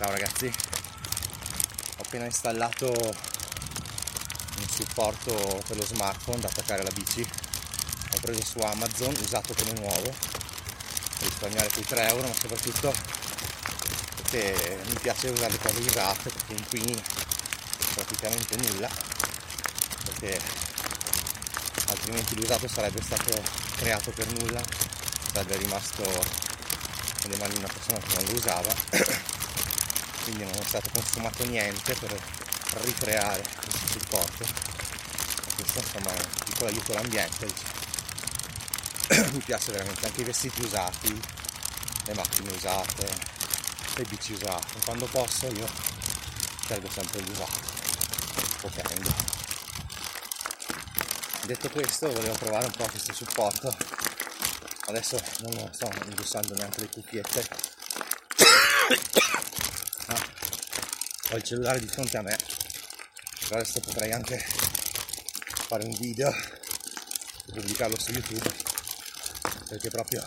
Ciao 0.00 0.12
ragazzi, 0.12 0.46
ho 0.46 2.02
appena 2.02 2.24
installato 2.24 2.86
un 2.88 4.66
supporto 4.66 5.62
per 5.66 5.76
lo 5.76 5.84
smartphone 5.84 6.40
da 6.40 6.48
attaccare 6.48 6.80
alla 6.80 6.90
bici. 6.90 7.20
Ho 7.20 8.18
preso 8.22 8.42
su 8.42 8.60
Amazon, 8.60 9.14
usato 9.20 9.52
come 9.52 9.78
nuovo, 9.78 10.00
per 10.00 11.28
risparmiare 11.28 11.68
quei 11.68 11.84
3 11.84 12.08
euro, 12.08 12.26
ma 12.26 12.32
soprattutto 12.32 12.94
perché 14.22 14.80
mi 14.86 14.98
piace 15.00 15.28
usare 15.28 15.52
le 15.52 15.58
cose 15.58 15.80
usate, 15.80 16.30
perché 16.30 16.52
inquini 16.54 17.02
praticamente 17.92 18.56
nulla, 18.56 18.88
perché 20.04 20.40
altrimenti 21.88 22.36
l'usato 22.36 22.66
sarebbe 22.68 23.02
stato 23.02 23.42
creato 23.76 24.12
per 24.12 24.32
nulla, 24.32 24.62
sarebbe 25.30 25.58
rimasto 25.58 26.04
nelle 27.24 27.36
mani 27.36 27.52
di 27.52 27.58
una 27.58 27.68
persona 27.70 27.98
che 27.98 28.14
non 28.14 28.24
lo 28.24 28.32
usava 28.32 28.74
quindi 30.30 30.44
non 30.44 30.62
è 30.62 30.64
stato 30.64 30.88
consumato 30.92 31.44
niente 31.46 31.94
per 31.94 32.16
ricreare 32.82 33.42
questo 33.42 33.98
supporto 33.98 34.44
questo 35.56 35.78
insomma 35.80 36.14
è 36.14 36.20
un 36.20 36.44
piccolo 36.44 36.68
aiuto 36.68 36.92
all'ambiente. 36.92 37.46
Mi 39.32 39.40
piace 39.40 39.72
veramente 39.72 40.06
anche 40.06 40.20
i 40.20 40.24
vestiti 40.24 40.62
usati 40.62 41.20
le 42.04 42.14
macchine 42.14 42.52
usate 42.52 43.06
le 43.96 44.04
bici 44.04 44.32
usate. 44.32 44.78
Quando 44.84 45.06
posso 45.06 45.46
io 45.48 45.68
scelgo 46.64 46.88
sempre 46.90 47.20
l'usato 47.20 47.68
potendo 48.60 49.28
detto 51.44 51.70
questo 51.70 52.12
volevo 52.12 52.34
provare 52.34 52.66
un 52.66 52.72
po' 52.72 52.86
questo 52.86 53.12
supporto. 53.12 53.76
Adesso 54.86 55.20
non 55.40 55.68
sto 55.72 55.90
indossando 56.06 56.54
neanche 56.54 56.80
le 56.80 56.88
cuffiette 56.88 57.70
ho 61.30 61.36
il 61.36 61.42
cellulare 61.42 61.78
di 61.78 61.86
fronte 61.86 62.16
a 62.16 62.22
me. 62.22 62.36
Però 63.40 63.60
adesso 63.60 63.80
potrei 63.80 64.12
anche 64.12 64.38
fare 65.68 65.84
un 65.84 65.94
video 65.96 66.28
e 66.30 67.52
pubblicarlo 67.52 67.98
su 67.98 68.10
youtube 68.10 68.52
perché 69.68 69.88
proprio 69.88 70.26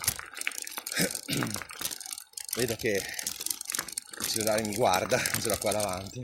vedo 2.56 2.76
che 2.78 3.06
il 4.20 4.28
cellulare 4.28 4.64
mi 4.64 4.76
guarda 4.76 5.18
ce 5.18 5.50
l'ho 5.50 5.58
qua 5.58 5.72
davanti. 5.74 6.22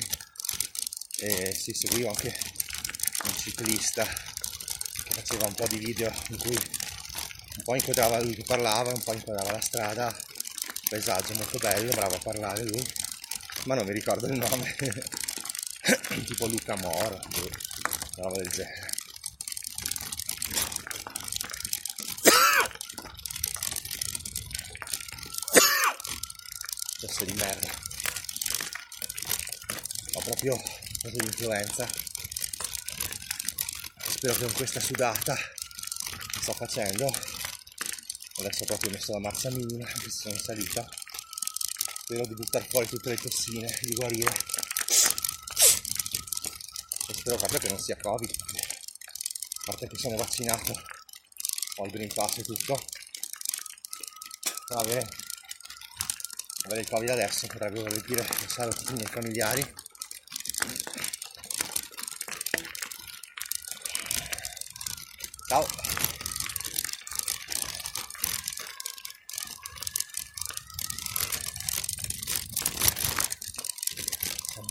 E 1.22 1.54
si 1.54 1.74
sì, 1.74 1.88
seguivo 1.88 2.08
anche 2.08 2.34
un 3.26 3.38
ciclista 3.38 4.06
che 4.06 5.14
faceva 5.14 5.48
un 5.48 5.54
po' 5.54 5.68
di 5.68 5.78
video 5.80 6.10
in 6.30 6.38
cui 6.38 6.56
un 6.56 7.64
po' 7.64 7.76
inquadrava 7.76 8.22
lui 8.22 8.36
che 8.36 8.44
parlava 8.44 8.94
un 8.94 9.04
po' 9.04 9.14
inquadrava 9.14 9.52
la 9.52 9.62
strada. 9.62 10.18
Paesaggio 10.90 11.34
molto 11.34 11.58
bello 11.58 11.92
bravo 11.92 12.16
a 12.16 12.20
parlare 12.20 12.64
lui 12.64 12.99
ma 13.64 13.76
non 13.76 13.86
mi 13.86 13.94
ricordo 13.94 14.28
il 14.28 14.38
nome. 14.38 14.76
Tipo 16.26 16.48
Luca 16.48 16.76
Mora 16.78 17.20
una 18.18 18.28
roba 18.28 18.42
del 18.42 18.50
genere. 18.50 18.92
Questo 27.00 27.26
di 27.26 27.34
merda. 27.34 27.70
Ho 30.14 30.22
proprio 30.22 30.62
preso 31.02 31.18
l'influenza. 31.18 31.88
Spero 34.10 34.34
che 34.34 34.44
con 34.46 34.54
questa 34.54 34.80
sudata 34.80 35.36
che 35.36 36.40
sto 36.42 36.54
facendo. 36.54 37.08
Adesso 38.40 38.66
proprio 38.66 38.90
ho 38.90 38.94
messo 38.94 39.14
la 39.14 39.20
marcia 39.20 39.50
minima 39.50 39.86
se 39.88 40.10
sono 40.10 40.38
salita 40.38 40.88
spero 42.10 42.26
di 42.26 42.34
buttare 42.34 42.66
fuori 42.68 42.88
tutte 42.88 43.10
le 43.10 43.18
tossine, 43.18 43.78
di 43.82 43.94
guarire. 43.94 44.34
E 47.08 47.14
spero 47.14 47.38
proprio 47.38 47.60
che 47.60 47.70
non 47.70 47.80
sia 47.80 47.96
Covid, 47.98 48.32
a 48.32 49.64
parte 49.66 49.88
che 49.88 49.96
sono 49.96 50.16
vaccinato, 50.16 50.74
ho 51.76 51.86
il 51.86 51.92
Green 51.92 52.12
Pass 52.12 52.38
e 52.38 52.42
tutto. 52.42 52.84
Però 54.66 54.80
avere, 54.80 55.08
avere 56.64 56.82
il 56.82 56.90
Covid 56.90 57.10
adesso 57.10 57.46
potrebbe 57.46 57.80
voler 57.80 58.02
dire 58.02 58.24
pensare 58.24 58.72
a 58.72 58.74
tutti 58.74 58.92
i 58.92 58.96
miei 58.96 59.06
familiari. 59.06 59.74
Ciao! 65.48 66.09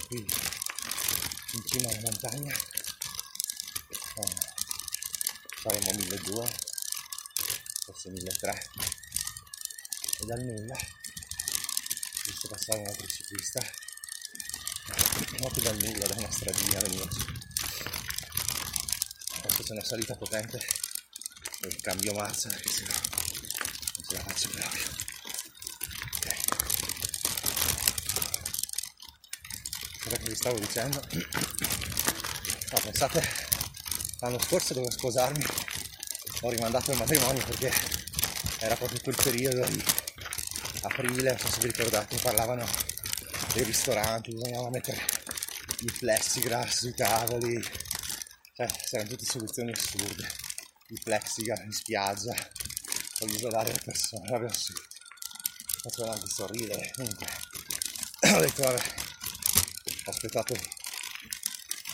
Qui 0.08 0.26
in 1.52 1.62
cima 1.66 1.91
alla 1.91 2.00
montagna 2.00 2.54
eh, 2.54 4.34
faremo 5.60 5.91
1200 5.96 6.56
forse 7.84 8.10
1300 8.10 8.96
e 10.20 10.24
dal 10.24 10.41
nulla 10.41 10.78
visto 12.24 12.48
passare 12.48 12.80
un 12.80 12.86
altro 12.86 13.06
ciclista 13.06 13.60
proprio 15.36 15.62
dal 15.64 15.76
nulla 15.76 16.06
da 16.06 16.14
una 16.16 16.30
stradina 16.30 16.80
veniva 16.80 17.10
su 17.10 17.26
adesso 19.42 19.62
c'è 19.62 19.72
una 19.72 19.84
salita 19.84 20.16
potente 20.16 20.66
e 21.60 21.76
cambio 21.82 22.14
marcia 22.14 22.48
perché 22.48 22.70
sennò 22.70 22.94
non 22.94 24.04
ce 24.08 24.14
la 24.14 24.22
faccio 24.22 24.48
proprio 24.48 25.07
cosa 30.08 30.16
che 30.16 30.28
vi 30.30 30.34
stavo 30.34 30.58
dicendo. 30.58 31.00
No, 32.70 32.78
pensate 32.80 33.28
l'anno 34.20 34.38
scorso 34.38 34.72
dovevo 34.72 34.91
sposarmi. 34.91 35.44
Ho 36.42 36.50
rimandato 36.50 36.92
il 36.92 36.98
matrimonio 36.98 37.44
perché 37.44 37.72
era 38.58 38.74
proprio 38.74 39.00
quel 39.02 39.16
periodo 39.16 39.66
di 39.66 39.84
aprile 40.82 41.30
non 41.30 41.38
so 41.38 41.48
se 41.50 41.60
vi 41.60 41.66
ricordate 41.66 42.16
parlavano 42.19 42.66
dei 43.52 43.64
ristoranti 43.64 44.32
bisognava 44.32 44.70
mettere 44.70 45.04
il 45.80 45.92
plexiglass 45.98 46.78
sui 46.78 46.94
tavoli. 46.94 47.62
Cioè 48.54 48.66
c'erano 48.66 49.10
tutte 49.10 49.25
soluzioni 49.25 49.72
assurde. 49.72 50.26
Il 50.88 51.00
plexiglass 51.02 51.64
in 51.64 51.72
spiaggia 51.72 52.34
per 53.19 53.28
isolare 53.28 53.72
le 53.72 53.80
persone 53.84 54.26
proprio 54.26 54.48
assurdo 54.48 54.86
facevano 55.82 56.14
anche 56.14 56.26
sorridere 56.28 56.90
comunque. 56.94 57.26
Ho 58.34 58.40
detto 58.40 58.62
vabbè 58.62 59.07
aspettato 60.18 60.58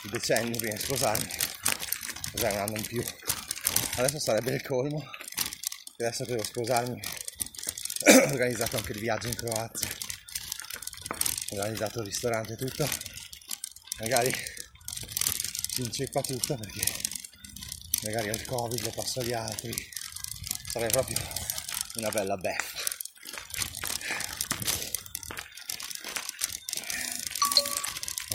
decenni 0.05 0.57
prima 0.57 0.75
di 0.75 0.81
sposarmi 0.81 1.31
cos'è 2.33 2.51
un 2.53 2.59
anno 2.59 2.77
in 2.77 2.87
più. 2.87 3.05
Adesso 3.97 4.19
sarebbe 4.19 4.55
il 4.55 4.63
colmo 4.63 5.01
che 5.97 6.05
adesso 6.05 6.25
devo 6.25 6.43
sposarmi 6.43 7.01
ho 8.09 8.33
organizzato 8.33 8.79
anche 8.79 8.93
il 8.93 9.01
viaggio 9.01 9.29
in 9.29 9.35
Croazia. 9.35 9.89
Ho 11.51 11.57
organizzato 11.57 12.01
il 12.01 12.07
ristorante 12.07 12.55
e 12.55 12.57
tutto. 12.57 12.89
Magari 13.99 14.35
inceppa 15.77 16.23
tutto 16.23 16.57
perché 16.57 16.93
magari 18.03 18.31
ho 18.31 18.35
il 18.35 18.45
covid 18.45 18.81
lo 18.81 18.91
passo 18.91 19.21
agli 19.21 19.35
altri. 19.35 19.93
Sarebbe 20.71 20.93
proprio 20.93 21.19
una 21.97 22.11
bella 22.11 22.37
beffa 22.37 22.74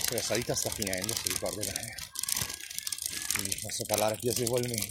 che 0.09 0.16
la 0.16 0.22
salita 0.24 0.56
sta 0.56 0.72
finendo 0.72 1.14
se 1.14 1.30
ricordo 1.30 1.59
bene. 1.59 1.96
Quindi 3.36 3.59
posso 3.62 3.86
parlare 3.86 4.16
più 4.16 4.31
agevolmente. 4.31 4.88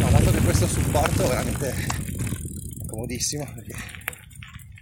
No, 0.00 0.10
dato 0.10 0.30
che 0.32 0.40
questo 0.40 0.66
supporto 0.66 1.22
è 1.22 1.28
veramente 1.28 1.86
comodissimo 2.88 3.44
perché 3.54 3.76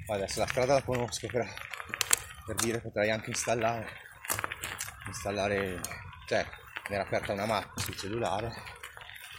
adesso 0.08 0.40
la 0.40 0.46
strada 0.46 0.74
la 0.74 0.82
conosco 0.82 1.26
però 1.26 1.44
per 2.46 2.54
dire 2.56 2.80
potrei 2.80 3.10
anche 3.10 3.30
installare 3.30 3.86
installare 5.08 5.80
cioè 6.26 6.46
mi 6.88 6.94
era 6.94 7.04
aperta 7.04 7.32
una 7.32 7.46
mappa 7.46 7.80
sul 7.80 7.96
cellulare 7.96 8.54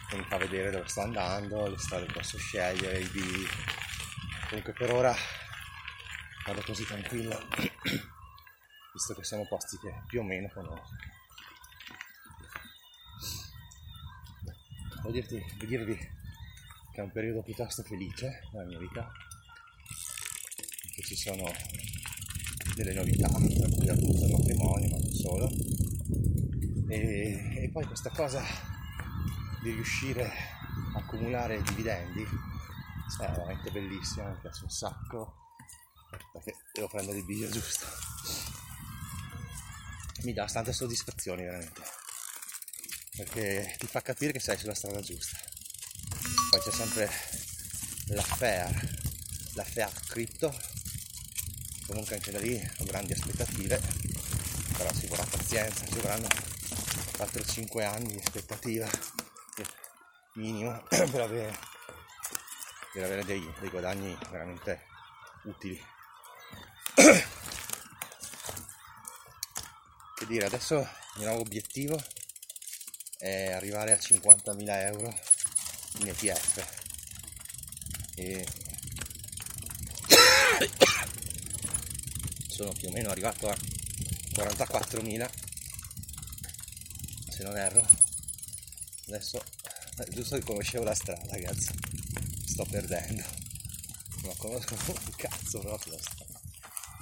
che 0.08 0.16
mi 0.18 0.24
fa 0.28 0.36
vedere 0.36 0.70
dove 0.70 0.86
sto 0.88 1.00
andando 1.00 1.66
le 1.66 1.78
strade 1.78 2.06
posso 2.12 2.38
scegliere 2.38 3.00
i 3.00 3.10
comunque 4.48 4.72
per 4.72 4.90
ora 4.90 5.14
vado 6.46 6.62
così 6.62 6.84
tranquillo 6.84 7.38
visto 8.94 9.14
che 9.14 9.22
sono 9.22 9.46
posti 9.46 9.76
che 9.78 10.02
più 10.06 10.20
o 10.20 10.24
meno 10.24 10.48
conosco. 10.52 10.96
Devo 14.96 15.10
dirti, 15.10 15.44
dirvi 15.66 15.96
che 15.96 17.00
è 17.00 17.02
un 17.02 17.12
periodo 17.12 17.42
piuttosto 17.42 17.82
felice 17.82 18.40
nella 18.52 18.64
mia 18.64 18.78
vita 18.78 19.12
che 20.94 21.02
ci 21.02 21.14
sono 21.14 21.52
delle 22.74 22.94
novità 22.94 23.28
tra 23.28 23.38
cui 23.38 23.88
appunto 23.88 24.24
il 24.24 24.32
matrimonio 24.32 24.88
ma 24.88 24.96
non 24.96 25.12
solo. 25.12 25.50
E, 26.88 27.64
e 27.64 27.70
poi 27.70 27.84
questa 27.84 28.10
cosa 28.10 28.42
di 29.62 29.72
riuscire 29.72 30.24
a 30.24 30.98
accumulare 30.98 31.60
dividendi 31.62 32.47
è 33.20 33.30
veramente 33.30 33.70
bellissima, 33.70 34.28
mi 34.28 34.38
piace 34.40 34.62
un 34.62 34.70
sacco. 34.70 35.34
Perché 36.32 36.56
devo 36.72 36.88
prendere 36.88 37.18
il 37.18 37.24
video 37.24 37.48
giusto? 37.50 37.86
Mi 40.22 40.32
dà 40.32 40.46
tante 40.46 40.72
soddisfazioni 40.72 41.44
veramente. 41.44 41.82
Perché 43.16 43.76
ti 43.78 43.86
fa 43.86 44.00
capire 44.00 44.32
che 44.32 44.40
sei 44.40 44.56
sulla 44.58 44.74
strada 44.74 45.00
giusta. 45.00 45.36
Poi 46.50 46.60
c'è 46.60 46.70
sempre 46.70 47.10
l'affair 48.08 48.96
l'affair 49.54 49.90
crypto 50.06 50.54
comunque 51.86 52.14
anche 52.14 52.30
da 52.30 52.38
lì 52.38 52.56
ho 52.78 52.84
grandi 52.84 53.12
aspettative 53.12 53.80
però 54.76 54.90
ci 54.92 55.06
vorrà 55.08 55.24
pazienza 55.24 55.84
ci 55.84 55.94
vorranno 55.94 56.26
4-5 57.18 57.84
anni 57.84 58.12
di 58.12 58.18
aspettativa 58.18 58.88
minimo 60.34 60.82
per 60.88 61.20
avere, 61.20 61.58
per 62.92 63.04
avere 63.04 63.24
dei, 63.24 63.54
dei 63.60 63.70
guadagni 63.70 64.16
veramente 64.30 64.84
utili. 65.44 65.80
Che 70.18 70.26
dire 70.26 70.46
adesso 70.46 70.80
il 71.18 71.22
nuovo 71.22 71.42
obiettivo 71.42 71.96
è 73.18 73.52
arrivare 73.52 73.92
a 73.92 73.96
50.000 73.96 74.66
euro 74.86 75.16
in 75.98 76.08
ETF 76.08 76.76
e 78.16 78.44
sono 82.48 82.72
più 82.72 82.88
o 82.88 82.90
meno 82.90 83.10
arrivato 83.10 83.48
a 83.48 83.54
44.000 83.54 85.30
se 87.30 87.44
non 87.44 87.56
erro. 87.56 87.86
Adesso 89.06 89.40
è 89.98 90.04
giusto 90.08 90.36
che 90.36 90.44
conoscevo 90.44 90.82
la 90.82 90.94
strada 90.94 91.30
ragazzi 91.30 91.87
sto 92.58 92.64
perdendo. 92.64 93.22
Non 94.22 94.36
conosco 94.36 94.74
un 94.90 95.14
cazzo 95.14 95.60
proprio 95.60 95.96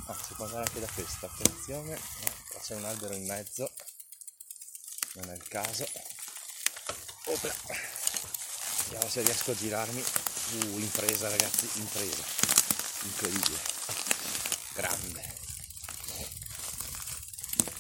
ah, 0.04 0.14
si 0.22 0.34
può 0.34 0.44
andare 0.44 0.66
anche 0.66 0.80
da 0.80 0.86
questa 0.92 1.26
attenzione. 1.26 1.94
No, 1.94 2.60
c'è 2.60 2.74
un 2.74 2.84
albero 2.84 3.14
in 3.14 3.24
mezzo. 3.24 3.70
Non 5.14 5.30
è 5.30 5.34
il 5.34 5.48
caso. 5.48 5.88
Opla. 7.24 7.54
vediamo 8.84 9.08
se 9.08 9.22
riesco 9.22 9.52
a 9.52 9.54
girarmi. 9.54 10.04
Uh, 10.52 10.78
impresa 10.78 11.30
ragazzi 11.30 11.70
impresa. 11.76 12.24
Incredibile. 13.04 13.58
Grande. 14.74 15.34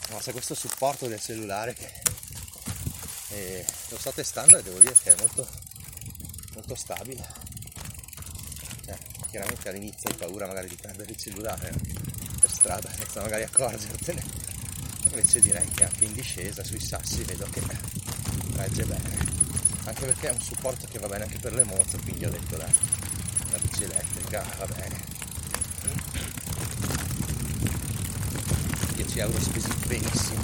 No, 0.08 0.18
c'è 0.18 0.32
questo 0.32 0.54
supporto 0.54 1.08
del 1.08 1.20
cellulare 1.20 1.74
che 1.74 1.92
eh, 3.28 3.66
lo 3.88 3.98
sto 3.98 4.12
testando 4.12 4.56
e 4.56 4.62
devo 4.62 4.78
dire 4.78 4.96
che 4.96 5.14
è 5.14 5.18
molto, 5.18 5.46
molto 6.54 6.74
stabile 6.74 7.45
cioè, 8.84 8.98
chiaramente 9.30 9.68
all'inizio 9.68 10.08
hai 10.08 10.16
paura 10.16 10.46
magari 10.46 10.68
di 10.68 10.76
prendere 10.76 11.10
il 11.10 11.16
cellulare 11.16 11.72
per 12.40 12.50
strada 12.50 12.90
senza 12.92 13.20
magari 13.20 13.42
accorgertene. 13.42 14.22
Invece 15.04 15.40
direi 15.40 15.68
che 15.68 15.84
anche 15.84 16.04
in 16.04 16.12
discesa 16.12 16.62
sui 16.64 16.80
sassi 16.80 17.22
vedo 17.24 17.46
che 17.50 17.62
regge 18.54 18.84
bene. 18.84 19.34
Anche 19.84 20.04
perché 20.06 20.28
è 20.28 20.32
un 20.32 20.40
supporto 20.40 20.86
che 20.88 20.98
va 20.98 21.06
bene 21.06 21.24
anche 21.24 21.38
per 21.38 21.54
le 21.54 21.64
moto 21.64 21.98
quindi 22.02 22.24
ho 22.24 22.30
detto 22.30 22.56
dai 22.56 22.72
una 23.48 23.58
bici 23.58 23.84
elettrica 23.84 24.44
va 24.58 24.66
bene. 24.66 25.04
10 28.94 29.18
euro 29.18 29.40
spesi 29.40 29.68
benissimo. 29.86 30.42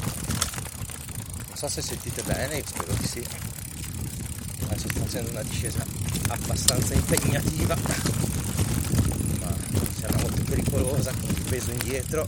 Non 1.49 1.57
so 1.57 1.69
se 1.69 1.83
sentite 1.83 2.23
bene 2.23 2.63
spero 2.67 2.93
di 2.95 3.07
sì 3.07 3.52
sto 4.89 5.01
facendo 5.01 5.31
una 5.31 5.43
discesa 5.43 5.85
abbastanza 6.29 6.95
impegnativa 6.95 7.77
ma 9.41 9.55
sarà 9.99 10.19
molto 10.19 10.43
pericolosa 10.43 11.13
con 11.13 11.29
il 11.29 11.43
peso 11.49 11.71
indietro 11.71 12.27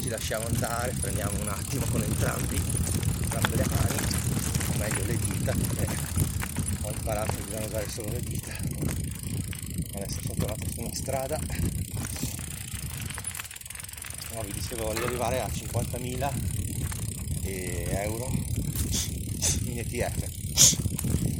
ci 0.00 0.08
lasciamo 0.08 0.46
andare 0.46 0.94
prendiamo 1.00 1.40
un 1.40 1.48
attimo 1.48 1.84
con 1.90 2.02
entrambi 2.02 2.60
entrambe 3.22 3.56
le 3.56 3.66
mani 3.68 3.96
o 4.72 4.78
meglio 4.78 5.04
le 5.06 5.18
dita 5.18 5.54
perché 5.74 5.96
ho 6.82 6.90
imparato 6.90 7.32
che 7.36 7.42
bisogna 7.42 7.66
usare 7.66 7.88
solo 7.88 8.10
le 8.10 8.20
dita 8.20 8.78
adesso 9.94 10.20
sono 10.22 10.34
tornato 10.34 10.66
su 10.72 10.80
una 10.80 10.94
strada. 10.94 11.38
No, 14.34 14.42
vi 14.42 14.52
dicevo 14.52 14.84
voglio 14.86 15.06
arrivare 15.06 15.40
a 15.40 15.46
50.000 15.46 16.30
euro 17.42 18.30
in 19.64 19.78
ETF 19.78 20.47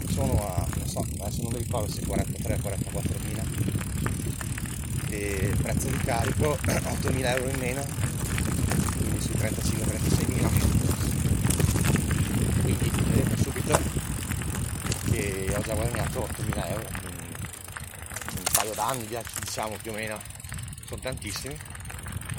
sono 0.09 0.33
a 0.47 0.67
non 0.77 0.89
so 0.89 1.07
adesso 1.21 1.43
non 1.43 1.53
mi 1.53 1.59
ricordo 1.59 1.91
se 1.93 2.05
43 2.05 2.59
44 2.61 3.19
mila 3.27 3.43
e 5.09 5.55
prezzo 5.63 5.89
di 5.89 5.99
carico 5.99 6.59
8.000 6.65 7.37
euro 7.37 7.49
in 7.49 7.59
meno 7.59 7.85
quindi 8.97 9.21
sui 9.21 9.35
35 9.35 9.87
36 9.87 10.27
mila 10.29 10.49
quindi 12.63 12.91
vedete 12.91 13.43
subito 13.43 13.81
che 15.11 15.53
ho 15.57 15.61
già 15.61 15.75
guadagnato 15.75 16.29
8.000 16.31 16.69
euro 16.71 16.89
in 18.31 18.39
un 18.39 18.45
paio 18.53 18.75
d'anni 18.75 19.07
diciamo 19.41 19.77
più 19.83 19.91
o 19.91 19.95
meno. 19.95 20.21
Sono 20.87 21.01
tantissimi 21.01 21.59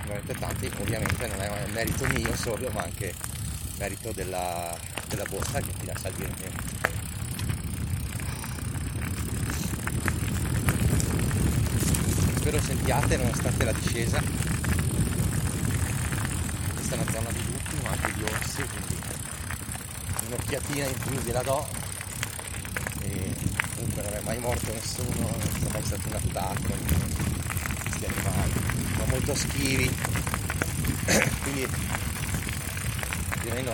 veramente 0.03 0.33
tanti, 0.35 0.71
ovviamente 0.79 1.27
non 1.27 1.41
è 1.41 1.67
merito 1.71 2.07
mio 2.07 2.35
solo, 2.35 2.69
ma 2.71 2.83
anche 2.83 3.13
merito 3.77 4.11
della, 4.11 4.75
della 5.07 5.25
borsa 5.29 5.59
che 5.59 5.71
ti 5.79 5.85
lascia 5.85 6.09
salire 6.09 6.33
Spero 12.49 12.63
sentiate 12.63 13.15
nonostante 13.15 13.63
la 13.63 13.71
discesa. 13.71 14.19
Questa 16.73 16.95
è 16.95 16.97
una 16.99 17.11
zona 17.11 17.29
di 17.29 17.45
lutti, 17.45 17.75
ma 17.83 17.89
anche 17.91 18.11
di 18.13 18.23
orsi, 18.23 18.63
quindi 18.63 18.97
un'occhiatina 20.25 20.85
in 20.87 20.97
più 20.97 21.11
gliela 21.21 21.43
do. 21.43 21.67
E 23.01 23.35
comunque 23.75 24.01
non 24.01 24.13
è 24.13 24.21
mai 24.21 24.39
morto 24.39 24.73
nessuno, 24.73 25.29
non 25.29 25.67
è 25.67 25.71
mai 25.73 25.83
stato 25.85 26.07
un 26.07 26.13
attacco, 26.13 26.73
questi 27.83 28.05
animali 28.05 28.51
molto 29.09 29.35
schivi 29.35 29.87
quindi 31.43 31.67
direi 33.41 33.63
no 33.63 33.73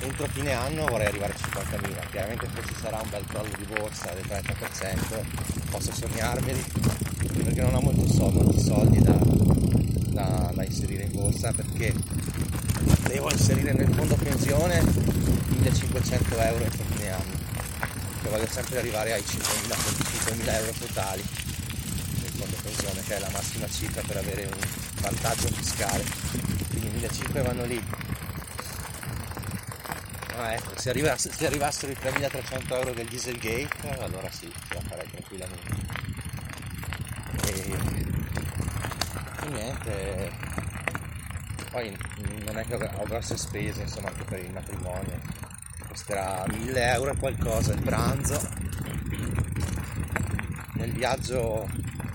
entro 0.00 0.26
fine 0.28 0.52
anno 0.52 0.86
vorrei 0.86 1.06
arrivare 1.06 1.32
a 1.32 1.36
50.000 1.36 2.10
chiaramente 2.10 2.46
poi 2.46 2.64
ci 2.66 2.74
sarà 2.80 2.98
un 3.00 3.08
bel 3.10 3.24
crollo 3.26 3.52
di 3.56 3.64
borsa 3.64 4.12
del 4.12 4.24
30% 4.26 5.24
posso 5.70 5.92
sognarmeli 5.92 7.05
perché 7.46 7.62
non 7.62 7.74
ho 7.74 7.80
molto 7.80 8.12
soldi, 8.12 8.42
molti 8.42 8.60
soldi 8.60 9.02
da, 9.02 9.16
da, 10.10 10.52
da 10.52 10.64
inserire 10.64 11.04
in 11.04 11.12
borsa 11.12 11.52
perché 11.52 11.94
devo 13.06 13.30
inserire 13.30 13.72
nel 13.72 13.94
fondo 13.94 14.16
pensione 14.16 14.82
1500 15.50 16.38
euro 16.38 16.64
entro 16.64 16.84
fine 16.90 17.10
anno 17.12 17.34
che 18.20 18.28
voglio 18.28 18.48
sempre 18.48 18.78
arrivare 18.78 19.12
ai 19.12 19.22
5.000 19.22 20.54
euro 20.54 20.72
totali 20.76 21.22
fondo 22.36 22.56
pensione 22.62 23.02
che 23.02 23.16
è 23.16 23.18
la 23.18 23.30
massima 23.30 23.68
cifra 23.68 24.02
per 24.02 24.16
avere 24.18 24.44
un 24.44 24.58
vantaggio 25.00 25.48
fiscale. 25.48 26.04
Quindi 26.68 26.88
1500 26.88 27.42
vanno 27.42 27.64
lì. 27.64 27.82
Ah, 30.36 30.52
ecco, 30.52 30.78
se, 30.78 30.90
arrivasse, 30.90 31.30
se 31.32 31.46
arrivassero 31.46 31.92
i 31.92 31.96
3300 31.96 32.76
euro 32.76 32.92
del 32.92 33.06
dieselgate 33.06 33.98
allora 34.00 34.30
sì, 34.30 34.52
la 34.68 34.80
farei 34.86 35.10
tranquillamente 35.10 35.95
e, 37.46 37.76
niente 39.48 40.46
poi 41.76 41.94
non 42.46 42.56
è 42.56 42.64
che 42.64 42.74
ho 42.74 43.04
grosse 43.04 43.36
spese 43.36 43.82
insomma 43.82 44.08
anche 44.08 44.24
per 44.24 44.38
il 44.38 44.50
matrimonio. 44.50 45.20
Costerà 45.86 46.42
1000 46.48 46.92
euro 46.92 47.14
qualcosa 47.16 47.74
il 47.74 47.82
pranzo. 47.82 48.40
Nel 50.74 50.92
viaggio 50.92 51.68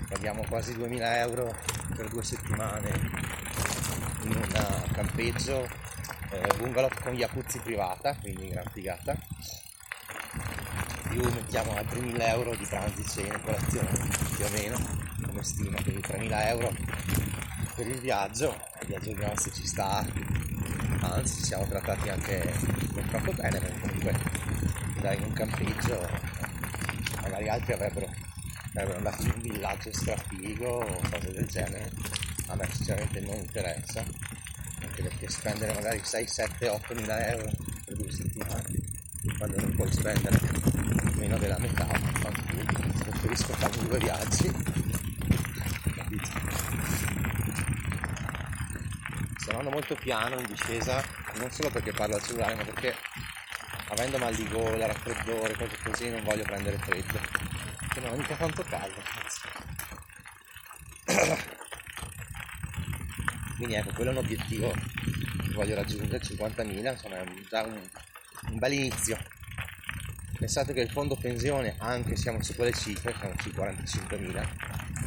paghiamo 0.08 0.44
quasi 0.48 0.74
2000 0.74 1.18
euro 1.20 1.54
per 1.94 2.08
due 2.08 2.24
settimane 2.24 2.90
in 4.22 4.34
un 4.34 4.92
campeggio 4.92 5.68
eh, 6.30 6.54
bungalow 6.56 6.90
con 7.00 7.14
jacuzzi 7.14 7.60
privata, 7.60 8.16
quindi 8.20 8.48
gran 8.48 8.66
figata. 8.72 9.16
Più 11.08 11.22
mettiamo 11.22 11.76
altri 11.76 12.00
1000 12.00 12.26
euro 12.26 12.56
di 12.56 12.64
pranzi, 12.64 13.06
cene, 13.06 13.40
colazione, 13.42 13.90
più 14.34 14.44
o 14.44 14.48
meno, 14.50 15.01
come 15.32 15.44
stima, 15.44 15.82
quindi 15.82 16.02
3000 16.02 16.48
euro 16.50 16.74
per 17.74 17.86
il 17.86 17.98
viaggio. 18.00 18.54
Il 18.82 18.88
viaggio 18.88 19.12
di 19.12 19.24
nostro 19.24 19.50
ci 19.50 19.66
sta, 19.66 20.06
anzi 21.00 21.36
ci 21.36 21.44
siamo 21.44 21.66
trattati 21.66 22.08
anche 22.10 22.52
non 22.94 23.06
troppo 23.08 23.32
bene, 23.32 23.58
perché 23.58 23.80
comunque 23.80 24.14
andare 24.96 25.16
in 25.16 25.22
un 25.24 25.32
campeggio 25.32 26.08
magari 27.22 27.48
altri 27.48 27.72
avrebbero 27.72 28.10
sarebbero 28.72 28.98
andati 28.98 29.22
in 29.24 29.32
un 29.34 29.40
villaggio 29.40 29.92
strafigo 29.92 30.66
o 30.66 31.00
cose 31.10 31.32
del 31.32 31.46
genere 31.46 31.90
a 32.46 32.54
me 32.54 32.68
sinceramente 32.72 33.20
non 33.20 33.34
interessa 33.36 34.04
anche 34.80 35.02
perché 35.02 35.28
spendere 35.28 35.72
magari 35.74 36.00
6, 36.02 36.26
7, 36.26 36.68
8 36.68 36.94
mila 36.94 37.28
euro 37.28 37.50
per 37.84 37.96
due 37.96 38.10
settimane 38.10 38.64
quando 39.38 39.60
non 39.60 39.74
puoi 39.74 39.92
spendere 39.92 40.38
meno 41.16 41.38
della 41.38 41.58
metà 41.58 41.86
preferisco 43.02 43.52
fare 43.52 43.78
due 43.86 43.98
viaggi 43.98 44.71
sto 49.52 49.58
andando 49.58 49.70
molto 49.70 49.94
piano 49.96 50.40
in 50.40 50.46
discesa 50.46 51.04
non 51.34 51.50
solo 51.50 51.68
perché 51.68 51.92
parlo 51.92 52.14
al 52.14 52.22
cellulare 52.22 52.54
ma 52.54 52.64
perché 52.64 52.96
avendo 53.88 54.16
mal 54.16 54.34
di 54.34 54.48
gola, 54.48 54.86
raffreddore, 54.86 55.54
cose 55.54 55.76
così 55.82 56.08
non 56.08 56.22
voglio 56.22 56.44
prendere 56.44 56.78
freddo. 56.78 57.20
Che 57.92 58.00
non 58.00 58.12
ho 58.12 58.16
mica 58.16 58.34
tanto 58.36 58.62
caldo 58.62 59.02
quindi 63.56 63.74
ecco 63.74 63.92
quello 63.92 64.10
è 64.10 64.12
un 64.14 64.20
obiettivo 64.20 64.72
che 64.72 65.52
voglio 65.52 65.74
raggiungere 65.74 66.18
50.000 66.18 66.90
insomma 66.90 67.18
è 67.18 67.26
già 67.48 67.62
un, 67.64 67.78
un 68.48 68.58
bel 68.58 68.72
inizio. 68.72 69.18
Pensate 70.38 70.72
che 70.72 70.80
il 70.80 70.90
fondo 70.90 71.14
pensione 71.16 71.74
anche 71.78 72.16
siamo 72.16 72.42
su 72.42 72.54
quelle 72.54 72.72
cifre 72.72 73.14
siamo 73.18 73.34
su 73.38 73.50
45.000 73.50 74.48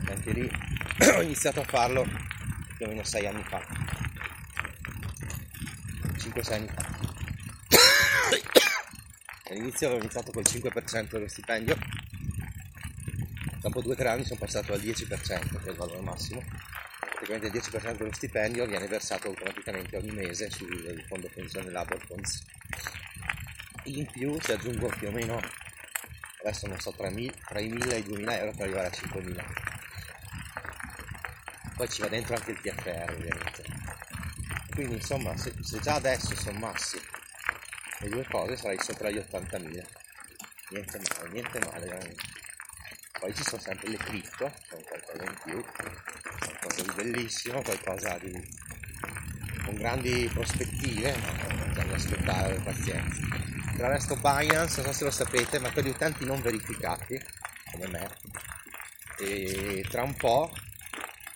anche 0.08 0.32
lì 0.32 0.48
ho 1.18 1.22
iniziato 1.24 1.62
a 1.62 1.66
farlo 1.66 2.06
più 2.78 2.86
o 2.86 2.90
meno 2.90 3.04
6 3.04 3.26
anni 3.26 3.44
fa 3.44 3.85
5-6 6.30 6.54
anni 6.54 6.68
fa 6.68 7.14
all'inizio 9.50 9.88
avevo 9.88 10.02
iniziato 10.02 10.32
col 10.32 10.44
5% 10.44 11.10
dello 11.10 11.28
stipendio. 11.28 11.78
Dopo 13.62 13.82
2-3 13.82 14.08
anni 14.08 14.26
sono 14.26 14.40
passato 14.40 14.74
al 14.74 14.80
10% 14.80 15.08
che 15.08 15.68
è 15.68 15.70
il 15.70 15.76
valore 15.76 16.02
massimo. 16.02 16.44
Praticamente 17.00 17.48
il 17.48 17.54
10% 17.54 17.98
dello 17.98 18.14
stipendio 18.14 18.66
viene 18.66 18.88
versato 18.88 19.28
automaticamente 19.30 19.98
ogni 19.98 20.12
mese 20.12 20.50
sul 20.50 21.04
fondo 21.08 21.30
pensione 21.34 21.72
Labor 21.72 22.06
Funds 22.06 22.44
in 23.86 24.06
più 24.08 24.40
si 24.42 24.52
aggiungo 24.52 24.88
più 24.98 25.10
o 25.10 25.12
meno 25.12 25.40
adesso 26.42 26.68
non 26.68 26.80
so 26.80 26.92
tra, 26.92 27.08
i 27.08 27.14
1000 27.14 27.96
e 27.96 28.00
i 28.00 28.04
2000 28.04 28.40
euro 28.40 28.52
per 28.52 28.62
arrivare 28.62 28.88
a 28.88 28.92
5000 28.92 29.46
poi 31.76 31.90
ci 31.90 32.02
va 32.02 32.08
dentro 32.08 32.36
anche 32.36 32.52
il 32.52 32.62
TFR 32.62 33.12
ovviamente 33.12 33.65
quindi 34.76 34.96
insomma 34.96 35.36
se, 35.38 35.54
se 35.62 35.80
già 35.80 35.96
adesso 35.96 36.36
sommassi 36.36 37.02
le 38.00 38.10
due 38.10 38.28
cose 38.30 38.56
sarai 38.58 38.78
sopra 38.80 39.10
gli 39.10 39.18
80.000 39.18 39.86
niente 40.70 41.00
male 41.00 41.30
niente 41.32 41.60
male 41.60 41.86
veramente. 41.86 42.24
Poi 43.20 43.34
ci 43.34 43.44
sono 43.44 43.62
sempre 43.62 43.90
le 43.90 43.98
cripto 43.98 44.52
sono 44.68 44.82
qualcosa 44.82 45.24
in 45.24 45.38
più. 45.44 45.66
Qualcosa 46.60 46.82
di 46.82 46.92
bellissimo 46.94 47.62
qualcosa 47.62 48.18
di 48.20 48.34
con 49.64 49.76
grandi 49.76 50.30
prospettive 50.32 51.16
ma 51.16 51.66
bisogna 51.70 51.96
aspettare 51.96 52.60
pazienza. 52.64 53.22
Del 53.76 53.88
resto 53.88 54.16
Binance, 54.16 54.82
non 54.82 54.94
so 54.94 55.00
se 55.00 55.04
lo 55.06 55.12
sapete, 55.12 55.60
ma 55.60 55.70
per 55.70 55.84
gli 55.84 55.90
utenti 55.90 56.24
non 56.24 56.42
verificati, 56.42 57.22
come 57.72 57.88
me, 57.88 58.10
e 59.18 59.86
tra 59.90 60.04
un 60.04 60.16
po', 60.16 60.50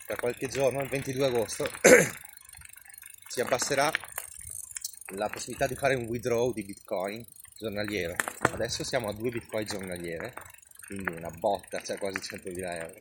tra 0.06 0.16
qualche 0.16 0.48
giorno, 0.48 0.80
il 0.80 0.88
22 0.88 1.26
agosto, 1.26 1.70
si 3.30 3.40
abbasserà 3.40 3.92
la 5.14 5.28
possibilità 5.28 5.68
di 5.68 5.76
fare 5.76 5.94
un 5.94 6.06
withdraw 6.06 6.52
di 6.52 6.64
bitcoin 6.64 7.24
giornaliero. 7.56 8.16
Adesso 8.40 8.82
siamo 8.82 9.08
a 9.08 9.12
2 9.12 9.30
bitcoin 9.30 9.64
giornaliere, 9.66 10.34
quindi 10.84 11.14
una 11.14 11.30
botta, 11.30 11.80
cioè 11.80 11.96
quasi 11.96 12.18
100.000 12.18 12.80
euro. 12.80 12.98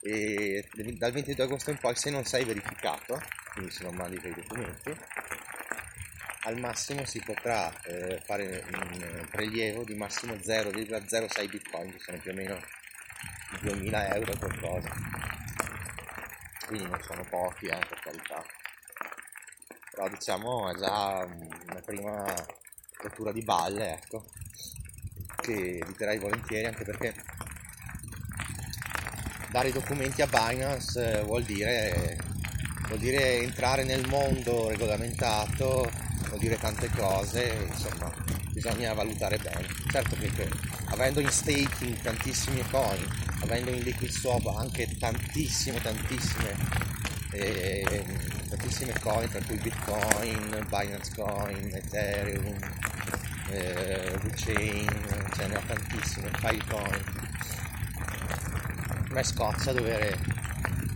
E 0.00 0.68
dal 0.98 1.12
22 1.12 1.44
agosto 1.44 1.70
in 1.70 1.78
poi, 1.78 1.94
se 1.94 2.10
non 2.10 2.24
sei 2.24 2.44
verificato, 2.44 3.22
quindi 3.52 3.70
se 3.70 3.84
non 3.84 3.94
mandi 3.94 4.18
dei 4.18 4.34
documenti, 4.34 4.98
al 6.40 6.58
massimo 6.58 7.04
si 7.04 7.20
potrà 7.20 7.72
eh, 7.82 8.20
fare 8.24 8.64
un 8.72 9.28
prelievo 9.30 9.84
di 9.84 9.94
massimo 9.94 10.34
0,06 10.34 11.48
bitcoin 11.48 11.92
che 11.92 12.00
sono 12.00 12.18
più 12.18 12.32
o 12.32 12.34
meno 12.34 12.60
2000 13.60 14.14
euro 14.16 14.36
qualcosa 14.38 14.90
quindi 16.66 16.88
non 16.88 17.00
sono 17.02 17.24
pochi 17.24 17.66
eh, 17.66 17.78
per 17.88 18.00
carità 18.02 18.44
però 19.98 20.08
diciamo 20.10 20.70
è 20.70 20.76
già 20.76 21.26
una 21.26 21.80
prima 21.84 22.24
rottura 23.02 23.32
di 23.32 23.42
balle 23.42 23.94
ecco 23.94 24.24
che 25.40 25.80
eviterei 25.82 26.20
volentieri 26.20 26.66
anche 26.66 26.84
perché 26.84 27.12
dare 29.50 29.68
i 29.68 29.72
documenti 29.72 30.22
a 30.22 30.28
Binance 30.28 31.18
eh, 31.18 31.22
vuol 31.24 31.42
dire, 31.42 32.16
vuol 32.86 33.00
dire 33.00 33.38
entrare 33.38 33.82
nel 33.82 34.06
mondo 34.06 34.68
regolamentato 34.68 35.90
vuol 36.28 36.38
dire 36.38 36.58
tante 36.58 36.90
cose, 36.90 37.66
insomma 37.66 38.12
bisogna 38.52 38.92
valutare 38.92 39.38
bene. 39.38 39.66
Certo 39.90 40.16
che 40.16 40.30
avendo 40.90 41.20
in 41.20 41.30
staking 41.30 42.00
tantissimi 42.02 42.62
coin, 42.68 43.04
avendo 43.40 43.70
in 43.70 43.82
liquid 43.82 44.10
swap 44.10 44.46
anche 44.58 44.86
tantissime, 44.98 45.80
tantissime, 45.80 46.54
eh, 47.30 48.02
tantissime 48.48 48.92
coin, 49.00 49.28
tra 49.28 49.40
cui 49.46 49.56
Bitcoin, 49.58 50.66
Binance 50.68 51.12
Coin, 51.14 51.70
Ethereum, 51.74 52.56
eh, 53.50 54.18
VeChain, 54.22 55.30
ce 55.34 55.46
ne 55.46 55.56
ho 55.56 55.62
tantissime, 55.66 56.30
Filecoin. 56.38 57.04
A 59.10 59.12
me 59.12 59.22
scoccia 59.22 59.72
dover, 59.72 60.18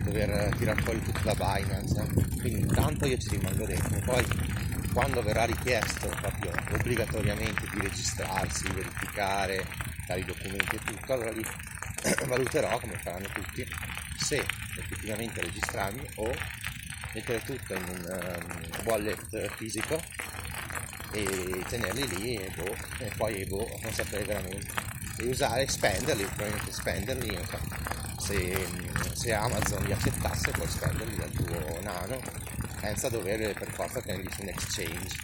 dover 0.03 0.55
tirare 0.57 0.81
fuori 0.81 1.01
tutto 1.03 1.19
da 1.23 1.33
Binance, 1.33 2.01
eh. 2.01 2.39
quindi 2.39 2.59
intanto 2.61 3.05
io 3.05 3.17
ci 3.17 3.29
rimango 3.29 3.65
dentro, 3.65 3.99
poi 3.99 4.25
quando 4.93 5.23
verrà 5.23 5.45
richiesto 5.45 6.07
proprio 6.07 6.51
obbligatoriamente 6.71 7.67
di 7.73 7.81
registrarsi, 7.81 8.67
verificare, 8.71 9.65
i 10.15 10.23
documenti 10.23 10.75
e 10.75 10.79
tutto, 10.83 11.13
allora 11.13 11.31
lì 11.31 11.43
valuterò 12.27 12.77
come 12.79 12.97
faranno 12.99 13.27
tutti 13.33 13.65
se 14.15 14.45
effettivamente 14.77 15.41
registrarmi 15.41 16.07
o 16.15 16.31
mettere 17.13 17.41
tutto 17.43 17.73
in 17.73 17.83
un 17.83 18.37
um, 18.41 18.85
wallet 18.85 19.55
fisico 19.55 20.01
e 21.11 21.63
tenerli 21.67 22.07
lì 22.07 22.35
e, 22.35 22.51
boh, 22.55 22.75
e 22.97 23.11
poi 23.15 23.45
boh, 23.45 23.79
non 23.81 23.93
sapere 23.93 24.23
veramente 24.23 24.83
e 25.17 25.27
usare 25.27 25.67
spenderli, 25.67 26.23
probabilmente 26.23 26.71
spenderli, 26.71 27.39
se, 28.17 28.67
se 29.13 29.33
Amazon 29.33 29.83
li 29.83 29.91
accettasse 29.91 30.51
puoi 30.51 30.67
spenderli 30.67 31.15
dal 31.15 31.31
tuo 31.31 31.81
nano 31.81 32.19
senza 32.79 33.09
dover 33.09 33.53
per 33.53 33.71
forza 33.71 34.01
tenerli 34.01 34.29
su 34.31 34.41
un 34.41 34.49
exchange. 34.49 35.15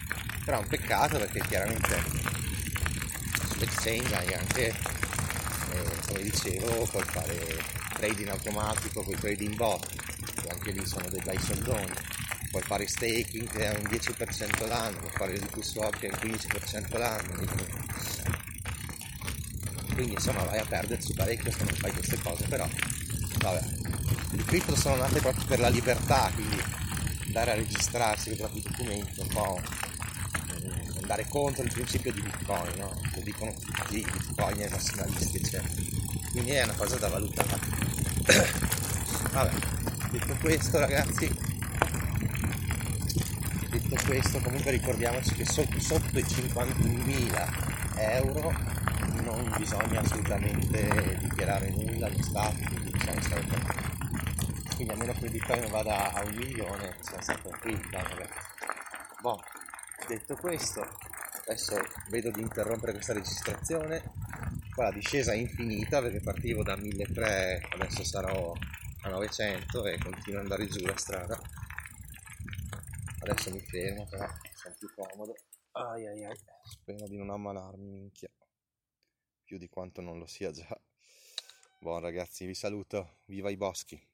Però 0.46 0.58
è 0.58 0.62
un 0.62 0.68
peccato 0.68 1.18
perché 1.18 1.42
chiaramente 1.42 2.02
sull'exchange 3.48 4.16
hai 4.16 4.34
anche, 4.34 4.68
eh, 4.68 6.00
come 6.08 6.22
dicevo, 6.22 6.86
puoi 6.86 7.04
fare 7.04 7.64
trading 7.96 8.30
automatico 8.30 9.04
con 9.04 9.14
i 9.14 9.18
trading 9.18 9.56
bot, 9.56 9.88
anche 10.50 10.72
lì 10.72 10.86
sono 10.86 11.08
dei 11.10 11.22
bei 11.24 11.40
soldoni. 11.40 11.92
Puoi 12.52 12.64
fare 12.64 12.88
staking 12.88 13.50
che 13.50 13.72
è 13.72 13.78
un 13.78 13.84
10% 13.84 14.68
l'anno, 14.68 14.98
puoi 14.98 15.12
fare 15.12 15.34
il 15.34 15.48
swap 15.62 15.98
che 16.00 16.08
è 16.08 16.12
un 16.12 16.32
15% 16.32 16.98
l'anno. 16.98 17.78
Quindi 19.94 20.14
insomma 20.14 20.44
vai 20.44 20.60
a 20.60 20.66
perderci 20.66 21.14
parecchio 21.14 21.52
se 21.52 21.64
non 21.64 21.74
fai 21.76 21.92
queste 21.92 22.18
cose, 22.20 22.48
però 22.48 22.68
vabbè. 23.40 23.62
Le 24.32 24.44
cripto 24.44 24.76
sono 24.76 24.96
nate 24.96 25.20
proprio 25.20 25.46
per 25.46 25.60
la 25.60 25.70
libertà, 25.70 26.32
quindi 26.34 26.62
andare 27.26 27.52
a 27.52 27.56
registrarsi 27.56 28.36
con 28.38 28.50
i 28.54 28.62
documenti, 28.62 29.20
un 29.20 29.28
po' 29.28 29.60
eh, 30.62 31.00
andare 31.02 31.28
contro 31.28 31.64
il 31.64 31.72
principio 31.72 32.12
di 32.12 32.22
Bitcoin, 32.22 32.78
no? 32.78 33.00
Lo 33.16 33.22
dicono 33.22 33.54
tutti 33.54 33.98
i 33.98 34.04
Bitcoin 34.04 34.62
e 34.62 34.70
massimalisti, 34.70 35.42
quindi 36.32 36.52
è 36.52 36.64
una 36.64 36.74
cosa 36.74 36.98
da 36.98 37.08
valutare. 37.08 37.60
Vabbè, 39.32 39.52
detto 40.10 40.36
questo 40.42 40.80
ragazzi, 40.80 41.28
detto 43.70 43.96
questo 44.06 44.40
comunque 44.40 44.72
ricordiamoci 44.72 45.34
che 45.36 45.46
sotto, 45.46 45.80
sotto 45.80 46.18
i 46.18 46.24
50.000 46.24 47.50
euro 47.96 48.54
non 49.24 49.54
bisogna 49.58 50.02
assolutamente 50.02 51.18
dichiarare 51.22 51.70
nulla 51.70 52.08
allo 52.08 52.24
Stato, 52.24 52.58
stare 53.20 53.46
tranquilli 53.46 53.88
quindi 54.76 54.94
a 54.94 54.98
meno 54.98 55.14
che 55.14 55.26
il 55.26 55.32
bitcoin 55.32 55.70
vada 55.70 56.14
a 56.14 56.24
un 56.24 56.34
milione 56.36 56.96
siamo 57.02 57.40
tranquilli 57.42 57.88
ragazzi 57.92 58.48
boh, 59.22 59.44
detto 60.08 60.36
questo 60.36 60.88
adesso 61.50 61.76
vedo 62.10 62.30
di 62.30 62.42
interrompere 62.42 62.94
questa 62.94 63.14
registrazione. 63.14 64.04
Qua 64.74 64.86
la 64.86 64.92
discesa 64.92 65.32
è 65.32 65.36
infinita 65.36 66.00
perché 66.00 66.22
partivo 66.22 66.64
da 66.64 66.76
1300 66.76 67.68
adesso 67.76 68.04
sarò 68.04 68.54
a 69.02 69.10
900 69.10 69.86
e 69.86 69.98
continuo 69.98 70.40
ad 70.40 70.46
andare 70.46 70.68
giù 70.68 70.86
la 70.86 70.98
strada. 70.98 71.40
Adesso 73.22 73.52
mi 73.52 73.60
fermo 73.60 74.06
però 74.08 74.28
sono 74.56 74.76
più 74.78 74.94
comodo. 74.94 75.36
Ai 75.72 76.08
ai 76.08 76.26
ai. 76.26 76.38
Spero 76.64 77.08
di 77.08 77.18
non 77.18 77.30
ammalarmi 77.30 77.90
minchia. 77.90 78.30
Più 79.44 79.58
di 79.58 79.70
quanto 79.70 80.02
non 80.02 80.18
lo 80.18 80.26
sia 80.26 80.52
già. 80.52 80.68
Buon 81.80 82.02
ragazzi 82.02 82.46
vi 82.46 82.54
saluto. 82.54 83.20
Viva 83.26 83.50
i 83.50 83.58
boschi 83.58 84.09